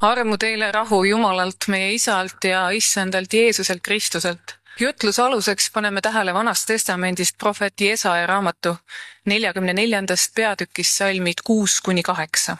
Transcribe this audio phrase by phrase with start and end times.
[0.00, 4.58] armu teile rahu Jumalalt, meie Isalt ja issandalt Jeesuselt Kristuselt.
[4.80, 8.76] jutluse aluseks paneme tähele Vanast Testamendist prohveti Jesaja raamatu
[9.24, 12.56] neljakümne neljandast peatükist salmid kuus kuni kaheksa.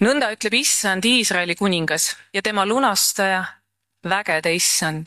[0.00, 3.44] nõnda ütleb issand Iisraeli kuningas ja tema lunastaja,
[4.08, 5.06] vägede issand.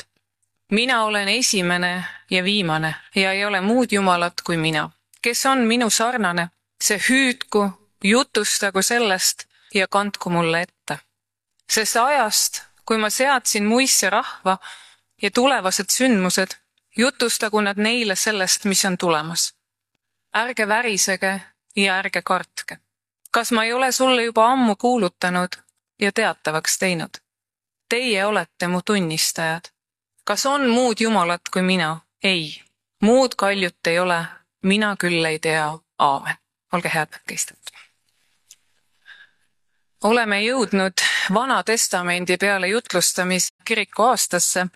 [0.72, 4.90] mina olen esimene ja viimane ja ei ole muud jumalat kui mina.
[5.22, 6.50] kes on minu sarnane,
[6.84, 7.72] see hüüdku,
[8.04, 11.07] jutustagu sellest ja kandku mulle ette
[11.70, 14.58] sest ajast, kui ma seadsin muisse rahva
[15.22, 16.56] ja tulevased sündmused,
[16.98, 19.54] jutustagu nad neile sellest, mis on tulemas.
[20.36, 21.42] ärge värisege
[21.76, 22.78] ja ärge kartke.
[23.32, 25.50] kas ma ei ole sulle juba ammu kuulutanud
[26.02, 27.18] ja teatavaks teinud?
[27.90, 29.62] Teie olete mu tunnistajad.
[30.24, 32.00] kas on muud jumalat kui mina?
[32.24, 32.62] ei,
[33.02, 34.26] muud kaljut ei ole,
[34.64, 35.78] mina küll ei tea.
[36.00, 36.36] aamen.
[36.74, 37.87] olge head, võtke istet
[40.04, 40.94] oleme jõudnud
[41.34, 44.68] Vana Testamendi peale jutlustamiskiriku aastasse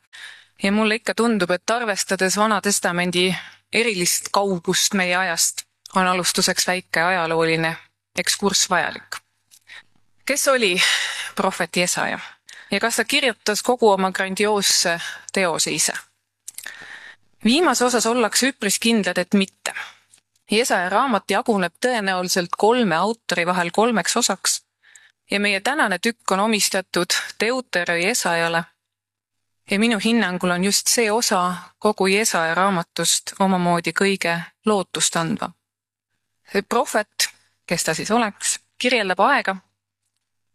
[0.64, 3.36] ja mulle ikka tundub, et arvestades Vana Testamendi
[3.74, 5.62] erilist kaugust meie ajast,
[5.96, 7.76] on alustuseks väike ajalooline
[8.18, 9.16] ekskurss vajalik.
[10.26, 10.82] kes oli
[11.36, 12.20] prohvet Jesaja
[12.72, 15.00] ja kas ta kirjutas kogu oma grandioosse
[15.34, 15.94] teose ise?
[17.44, 19.74] viimase osas ollakse üpris kindlad, et mitte.
[20.52, 24.62] Jesaja raamat jaguneb tõenäoliselt kolme autori vahel kolmeks osaks
[25.32, 27.08] ja meie tänane tükk on omistatud
[27.40, 28.64] Deutero Jesajale.
[29.72, 35.54] ja minu hinnangul on just see osa kogu Jesaja raamatust omamoodi kõige lootustandvam.
[36.70, 37.30] prohvet,
[37.66, 39.56] kes ta siis oleks, kirjeldab aega,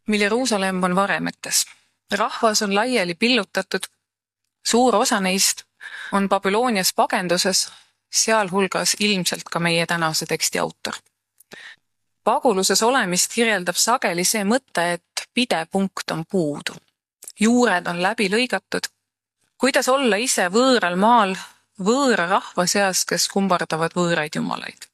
[0.06, 1.66] mil Jeruusalemm on varemetes.
[2.10, 3.86] rahvas on laiali pillutatud,
[4.66, 5.62] suur osa neist
[6.12, 7.72] on Babylonias pagenduses,
[8.12, 10.94] sealhulgas ilmselt ka meie tänase teksti autor
[12.26, 16.74] paguluses olemist kirjeldab sageli see mõte, et pidepunkt on puudu.
[17.40, 18.88] juured on läbi lõigatud.
[19.58, 21.36] kuidas olla ise võõral maal,
[21.80, 24.88] võõra rahva seas, kes kummardavad võõraid jumalaid?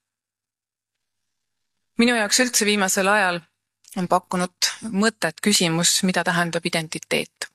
[1.98, 3.40] minu jaoks üldse viimasel ajal
[3.96, 7.48] on pakkunud mõtet küsimus, mida tähendab identiteet.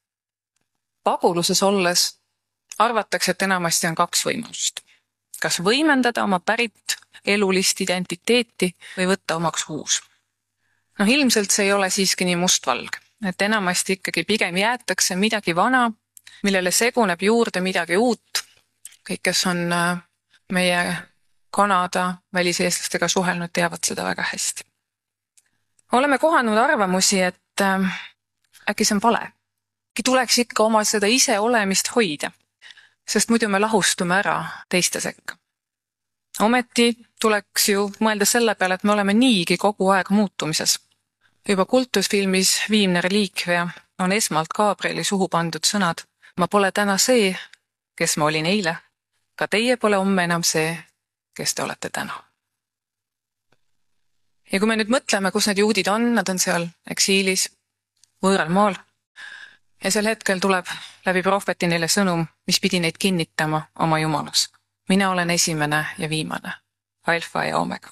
[1.03, 2.19] paguluses olles
[2.77, 4.86] arvatakse, et enamasti on kaks võimalust.
[5.41, 10.01] Kas võimendada oma pärit elulist identiteeti või võtta omaks uus.
[10.99, 15.91] noh, ilmselt see ei ole siiski nii mustvalge, et enamasti ikkagi pigem jäetakse midagi vana,
[16.43, 18.43] millele seguneb juurde midagi uut.
[19.09, 19.97] kõik, kes on äh,
[20.51, 20.95] meie
[21.51, 24.63] Kanada väliseestlastega suhelnud, teavad seda väga hästi.
[25.91, 28.01] oleme kohanud arvamusi, et äh,
[28.69, 29.31] äkki see on vale.
[29.91, 32.31] äkki tuleks ikka oma seda iseolemist hoida,
[33.07, 35.37] sest muidu me lahustume ära teiste sekka
[36.39, 40.79] ometi tuleks ju mõelda selle peale, et me oleme niigi kogu aeg muutumises.
[41.47, 43.67] juba kultusfilmis Viimne reliikvia
[43.99, 46.03] on esmalt Gabrieli suhu pandud sõnad.
[46.37, 47.37] ma pole täna see,
[47.95, 48.77] kes ma olin eile.
[49.35, 50.77] ka teie pole homme enam see,
[51.33, 52.23] kes te olete täna.
[54.51, 57.49] ja kui me nüüd mõtleme, kus need juudid on, nad on seal eksiilis,
[58.23, 58.75] võõral maal.
[59.83, 60.65] Ja sel hetkel tuleb
[61.05, 64.47] läbi prohveti neile sõnum, mis pidi neid kinnitama oma jumalas
[64.89, 66.53] mina olen esimene ja viimane,
[67.07, 67.89] alfa ja omega.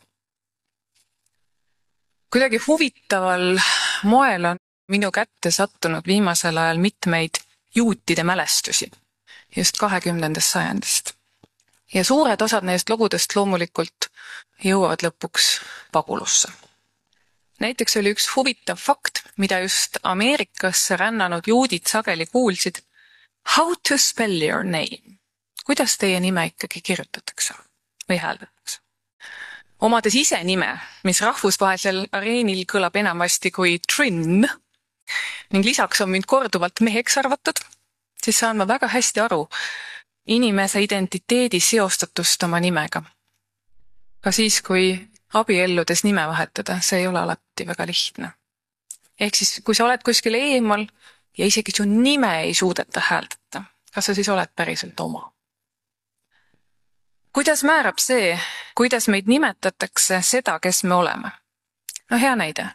[2.31, 3.59] kuidagi huvitaval
[4.03, 4.57] moel on
[4.87, 7.29] minu kätte sattunud viimasel ajal mitmeid
[7.75, 8.91] juutide mälestusi
[9.55, 11.13] just kahekümnendast sajandist.
[11.93, 14.09] ja suured osad neist lugudest loomulikult
[14.63, 16.47] jõuavad lõpuks pagulusse.
[17.59, 22.81] näiteks oli üks huvitav fakt, mida just Ameerikasse rännanud juudid sageli kuulsid.
[23.57, 25.19] How to spell your name?
[25.65, 27.53] kuidas teie nime ikkagi kirjutatakse
[28.09, 28.79] või hääldatakse?
[29.81, 30.69] omades ise nime,
[31.03, 34.47] mis rahvusvahelisel areenil kõlab enamasti kui Trin
[35.53, 37.59] ning lisaks on mind korduvalt meheks arvatud,
[38.23, 39.45] siis saan ma väga hästi aru
[40.25, 43.03] inimese identiteedi seostatust oma nimega.
[44.21, 48.31] ka siis, kui abielludes nime vahetada, see ei ole alati väga lihtne.
[49.19, 50.85] Ehk siis, kui sa oled kuskil eemal
[51.37, 53.63] ja isegi su nime ei suudeta hääldada,
[53.93, 55.31] kas sa siis oled päriselt oma?
[57.35, 58.39] kuidas määrab see,
[58.75, 61.31] kuidas meid nimetatakse, seda, kes me oleme?
[62.11, 62.69] no hea näide.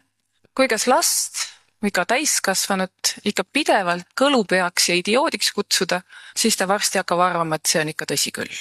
[0.54, 1.46] kui kas last
[1.82, 6.02] või ka täiskasvanut ikka pidevalt kõlupeaks ja idioodiks kutsuda,
[6.36, 8.60] siis ta varsti hakkab arvama, et see on ikka tõsi küll.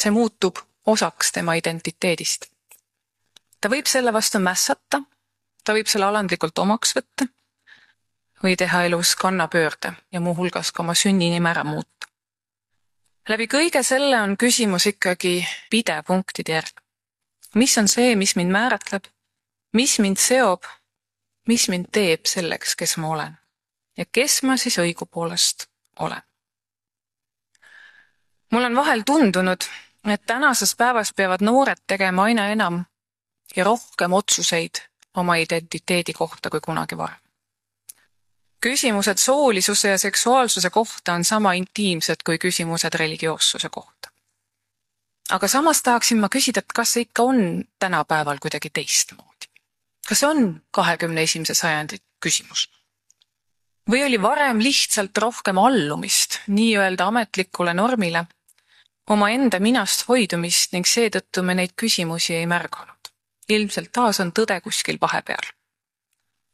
[0.00, 2.50] see muutub osaks tema identiteedist.
[3.60, 5.02] ta võib selle vastu mässata,
[5.64, 7.28] ta võib selle alandlikult omaks võtta
[8.42, 11.92] või teha elus kannapöörde ja muuhulgas ka oma sünninime ära muuta
[13.28, 16.80] läbi kõige selle on küsimus ikkagi pidepunktide järg.
[17.54, 19.04] mis on see, mis mind määratleb,
[19.72, 20.64] mis mind seob,
[21.48, 23.38] mis mind teeb selleks, kes ma olen?
[23.96, 25.68] ja kes ma siis õigupoolest
[25.98, 26.22] olen.
[28.50, 29.68] mul on vahel tundunud,
[30.04, 32.84] et tänases päevas peavad noored tegema aina enam
[33.56, 34.82] ja rohkem otsuseid
[35.14, 37.20] oma identiteedi kohta kui kunagi varem.
[38.60, 44.10] küsimused soolisuse ja seksuaalsuse kohta on sama intiimsed kui küsimused religioossuse kohta.
[45.30, 49.46] aga samas tahaksin ma küsida, et kas see ikka on tänapäeval kuidagi teistmoodi?
[50.08, 52.68] kas see on kahekümne esimese sajandi küsimus?
[53.90, 58.24] või oli varem lihtsalt rohkem allumist nii-öelda ametlikule normile,
[59.10, 63.01] omaenda minast hoidumist ning seetõttu me neid küsimusi ei märganud?
[63.48, 65.52] Ilmselt taas on tõde kuskil vahepeal.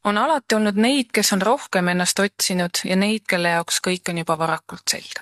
[0.05, 4.19] on alati olnud neid, kes on rohkem ennast otsinud ja neid, kelle jaoks kõik on
[4.19, 5.21] juba varakult selge.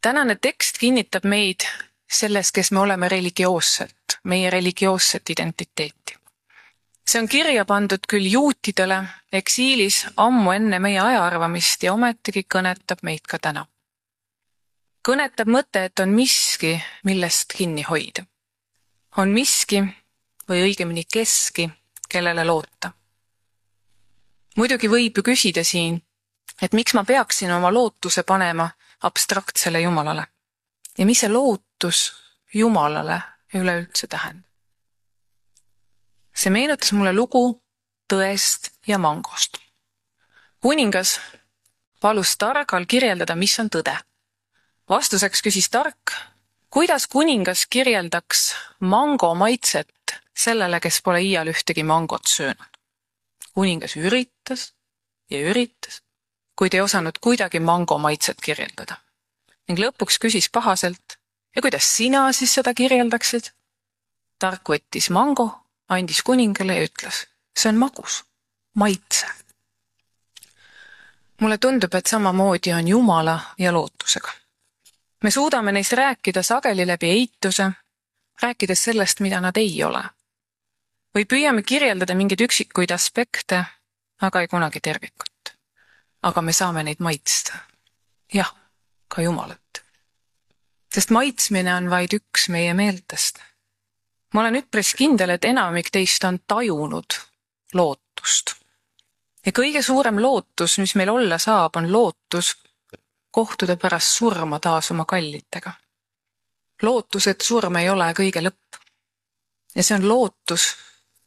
[0.00, 1.68] tänane tekst kinnitab meid
[2.10, 6.16] selles, kes me oleme religioosselt, meie religioosset identiteeti.
[7.10, 13.26] see on kirja pandud küll juutidele eksiilis ammu enne meie ajaarvamist ja ometigi kõnetab meid
[13.28, 13.66] ka täna.
[15.08, 18.24] kõnetab mõte, et on miski, millest kinni hoida.
[19.16, 19.84] on miski,
[20.48, 21.70] või õigemini keski,
[22.08, 22.92] kellele loota.
[24.56, 26.02] muidugi võib ju küsida siin,
[26.62, 28.70] et miks ma peaksin oma lootuse panema
[29.02, 30.26] abstraktsele Jumalale
[30.98, 32.12] ja mis see lootus
[32.54, 33.22] Jumalale
[33.54, 34.44] üleüldse tähendab.
[36.34, 37.62] see meenutas mulle lugu
[38.12, 39.58] tõest ja mangost.
[40.60, 41.20] kuningas
[42.00, 43.96] palus targal kirjeldada, mis on tõde.
[44.88, 46.12] vastuseks küsis tark,
[46.70, 52.70] kuidas kuningas kirjeldaks mango maitset sellele, kes pole iial ühtegi mangot söönud.
[53.54, 54.74] kuningas üritas
[55.30, 56.02] ja üritas,
[56.58, 58.96] kuid ei osanud kuidagi mango maitset kirjeldada.
[59.68, 61.18] ning lõpuks küsis pahaselt,
[61.56, 63.50] ja kuidas sina siis seda kirjeldaksid?
[64.38, 65.50] tark võttis mango,
[65.88, 67.26] andis kuningale ja ütles,
[67.56, 68.24] see on magus,
[68.74, 69.26] maitse.
[71.40, 74.32] mulle tundub, et samamoodi on Jumala ja lootusega.
[75.22, 77.70] me suudame neist rääkida sageli läbi eituse,
[78.42, 80.04] rääkides sellest, mida nad ei ole
[81.14, 83.64] või püüame kirjeldada mingeid üksikuid aspekte,
[84.22, 85.30] aga ei kunagi tervikut.
[86.22, 87.52] aga me saame neid maitsta.
[88.32, 88.54] jah,
[89.08, 89.82] ka Jumalat.
[90.94, 93.38] sest maitsmine on vaid üks meie meeltest.
[94.34, 97.20] ma olen üpris kindel, et enamik teist on tajunud
[97.74, 98.54] lootust.
[99.46, 102.56] ja kõige suurem lootus, mis meil olla saab, on lootus
[103.34, 105.72] kohtuda pärast surma taas oma kallitega.
[106.82, 108.78] lootus, et surm ei ole kõige lõpp.
[109.74, 110.74] ja see on lootus,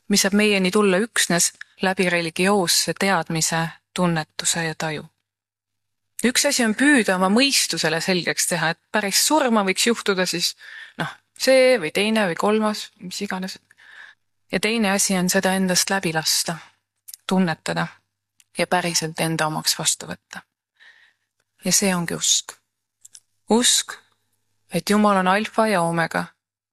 [0.08, 1.52] mis saab meieni tulla üksnes
[1.82, 5.06] läbi religioosse teadmise, tunnetuse ja taju.
[6.24, 10.56] üks asi on püüda oma mõistusele selgeks teha, et päris surma võiks juhtuda siis
[10.98, 13.60] noh, see või teine või kolmas, mis iganes.
[14.52, 16.58] ja teine asi on seda endast läbi lasta,
[17.28, 17.88] tunnetada
[18.58, 20.42] ja päriselt enda omaks vastu võtta.
[21.66, 22.54] ja see ongi usk.
[23.50, 23.94] usk,
[24.74, 26.26] et Jumal on alfa ja omega,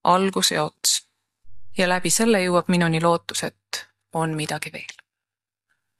[0.05, 1.05] algus ja ots
[1.79, 4.95] ja läbi selle jõuab minuni lootus, et on midagi veel.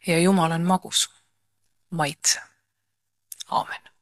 [0.07, 1.09] ja Jumal on magus,
[1.91, 2.41] maitse.
[3.51, 3.94] aamen